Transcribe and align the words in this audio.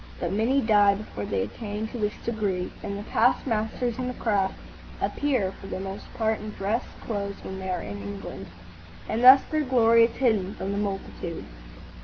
But 0.19 0.33
many 0.33 0.61
die 0.61 0.95
before 0.95 1.25
they 1.27 1.43
attain 1.43 1.87
to 1.89 1.99
this 1.99 2.15
degree, 2.25 2.71
and 2.81 2.97
the 2.97 3.03
past 3.03 3.45
masters 3.45 3.99
in 3.99 4.07
the 4.07 4.15
craft 4.15 4.55
appear 4.99 5.51
for 5.51 5.67
the 5.67 5.79
most 5.79 6.11
part 6.15 6.39
in 6.39 6.49
dress 6.49 6.83
clothes 7.05 7.43
when 7.43 7.59
they 7.59 7.69
are 7.69 7.83
in 7.83 8.01
England, 8.01 8.47
and 9.07 9.23
thus 9.23 9.41
their 9.51 9.61
glory 9.61 10.05
is 10.05 10.15
hidden 10.15 10.55
from 10.55 10.71
the 10.71 10.79
multitude. 10.79 11.45